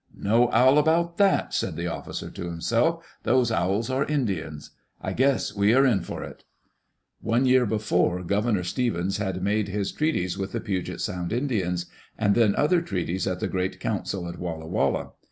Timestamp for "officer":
1.85-2.31